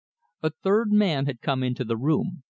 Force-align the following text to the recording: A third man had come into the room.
A 0.41 0.49
third 0.49 0.91
man 0.91 1.27
had 1.27 1.41
come 1.43 1.61
into 1.61 1.83
the 1.83 1.95
room. 1.95 2.41